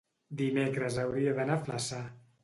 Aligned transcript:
dimecres 0.39 0.97
hauria 1.03 1.33
d'anar 1.39 1.57
a 1.57 1.63
Flaçà. 1.67 2.01